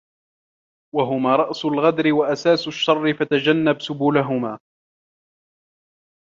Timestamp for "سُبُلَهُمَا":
3.81-4.59